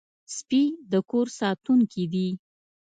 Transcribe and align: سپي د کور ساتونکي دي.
سپي 0.35 0.63
د 0.91 0.93
کور 1.09 1.27
ساتونکي 1.39 2.03
دي. 2.13 2.27